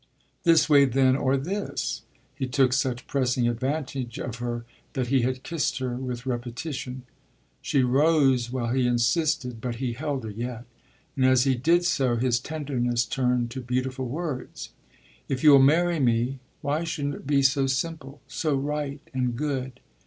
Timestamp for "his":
12.15-12.39